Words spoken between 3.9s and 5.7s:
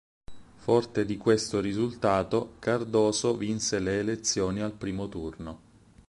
elezioni al primo turno.